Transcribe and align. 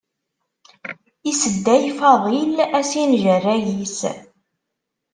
Isedday 1.31 1.85
Faḍil 1.99 2.57
asinjerray-is. 2.79 3.99